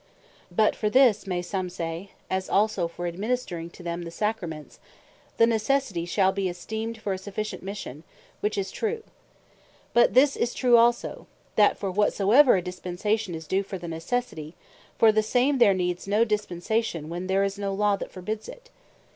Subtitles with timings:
[0.49, 4.79] But for this may some say, as also for administring to them the Sacraments,
[5.37, 8.01] the necessity shall be esteemed for a sufficient Mission;
[8.39, 9.03] which is true:
[9.93, 14.55] But this is true also, that for whatsoever, a dispensation is due for the necessity,
[14.97, 18.71] for the same there needs no dispensation, when there is no Law that forbids it.